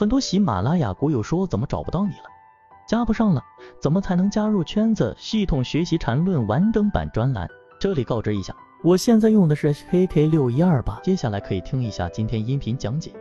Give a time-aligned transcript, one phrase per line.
[0.00, 2.24] 很多喜马拉雅股友说怎么找不到你了，
[2.88, 3.42] 加不上了，
[3.82, 5.14] 怎么才能加入圈子？
[5.18, 7.46] 系统学习缠论完整版专栏，
[7.78, 10.98] 这里告知一下，我现在用的是 KK 六一二八。
[11.02, 13.12] 接下来可以听一下今天音频讲解。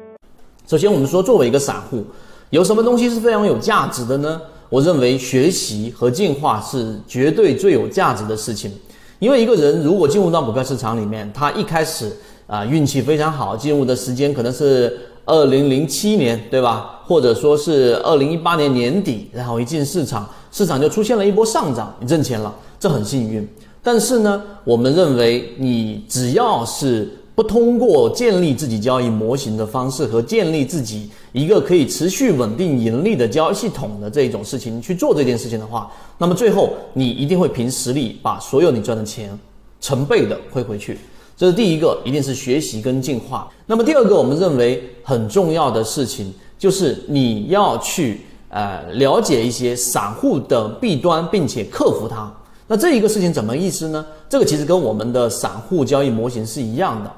[0.65, 2.05] 首先，我们说作为一个散户，
[2.49, 4.41] 有什么东西是非常有价值的呢？
[4.69, 8.71] 我认为学习和进化是绝对最有价值的事情。
[9.19, 12.15] 因为一个人如果进入到股票市场里面，他一开始
[12.47, 14.97] 啊运气非常好，进入的时间可能是。
[15.29, 17.01] 二零零七年，对吧？
[17.05, 23.47] 或者说是二零一八年年底，然后一进市场，市场就出现了一波上涨，你挣钱了，这很幸运。
[23.83, 39.37] 但是呢，我们认为你只要是不通过建立自己交易模型的方式和建立自己一个可以持续稳定盈利的交易系统的这种事情去做这件事情的话，那么最后你一定会凭实力把所有你赚的钱
[39.79, 40.97] 成倍的亏回去。
[41.39, 43.49] 这是第一个，一定是学习跟进化。
[43.65, 52.29] 那么第二个，我们认为很重要的事情就是你要去呃了解一些散户的弊端，并且克服它。
[52.67, 54.05] 那这一个事情怎么意思呢？
[54.27, 57.11] 这个其实跟我们的散户交易模型是一样的。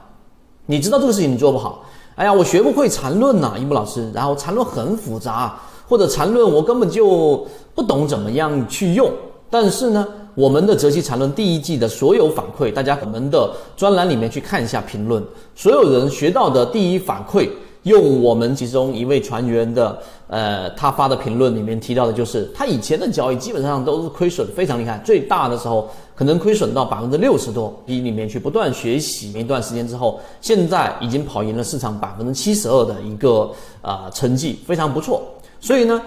[0.68, 9.12] 你知道这个事情你做不好，哎呀，我学不会缠论呐，一木老师，然后缠论很复杂，或者缠论我根本就不懂怎么样去用。
[9.50, 10.08] 但是呢？
[10.34, 15.22] 我们的《泽西缠论》第一季的所有反馈，大家我们的专栏里面去看一下评论，
[15.56, 17.50] 所有人学到的第一反馈，
[17.84, 33.52] 用我们其中一位船员的，呃，他发的评论里面提到的就是，他以前的交易基本上都是亏损非常厉害，最大的时候可能亏损到百分之六十多，比里面去不断学习，一段时间之后，现在已经跑赢了市场百分之七十二的一个
[33.82, 35.22] 啊成绩，非常不错。
[35.60, 36.02] 所以呢。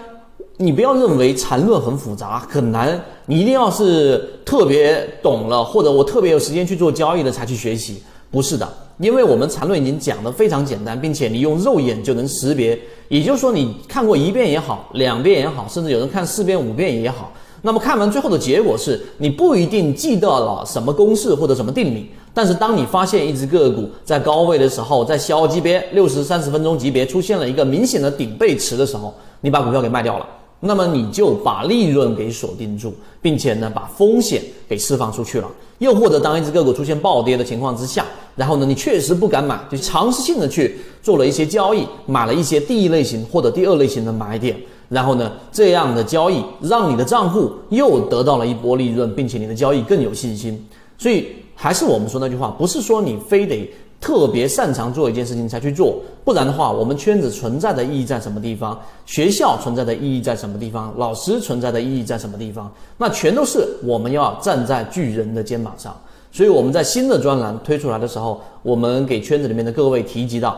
[0.57, 8.65] 你不要认为缠论很复杂很难，你一定要是特别懂了，或者我特别有时间去做交易的才去学习，不是的，
[8.99, 30.25] 因为我们缠论已经讲得非常简单，并且你用肉眼就能识别，也就是说你看过一遍也好，两遍也好，甚至有人看四遍五遍也好，那么看完最后的结果是你不一定记得了什么公式或者什么定理，但是当你发现一只个股在高位的时候，在小级别六十三十分钟级别出现了一个明显的顶背驰的时候，你把股票给卖掉了。
[30.65, 35.47] 那么你就把利润给锁定住，并且呢，把风险给释放出去了。
[35.77, 38.05] 又或者当一只个股出现暴跌的情况之下，
[38.35, 44.55] 然后呢，你确实不敢买，就尝试性的去做了一些交易，买了一些第一类型或者第二类型的买点，
[44.89, 50.65] 然后呢，这样的交易让你的账户又得到了一波利润，并且你的交易更有信心。
[50.97, 53.69] 所以还是我们说那句话，不是说你非得。
[54.05, 58.79] 特别擅长做一件事情才去做，不然的话，我们圈子存在的意义在什么地方？
[59.07, 60.93] 学校存在的意义在什么地方？
[60.95, 62.71] 老师存在的意义在什么地方？
[62.99, 65.91] 那全都是我们要站在巨人的肩膀上。
[66.31, 70.55] 所以我们在新的专栏推出来的时候，我们给圈子里面的各位提及到，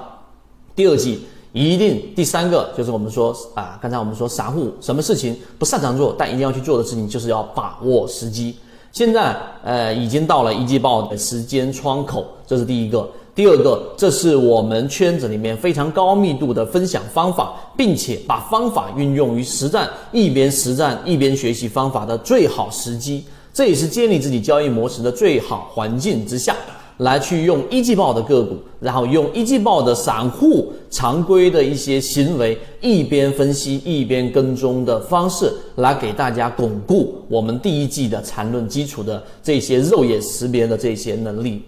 [0.75, 1.22] 第二季
[1.53, 8.57] 一定第三个就是我们说啊，刚才我们说散户什么事情不擅长做，但一定要去做的事情，就是要把握时机。
[8.91, 13.09] 现在呃，已经到了一季报的时间窗口，这是第一个。
[13.38, 23.24] 第二个，这是我们圈子里面非常高密度的分享方法，并且把方法运用于实战，一边实战一边学习方法的最好时机。
[23.53, 26.56] 这也是建立自己交易模式的最好环境之下，
[26.98, 41.62] 来去用一季报的个股，然后用一季报的散户常规的一些行为，一边分析一边跟踪的方式，来给大家巩固我们第一季的缠论基础的这些肉眼识别的这些能力。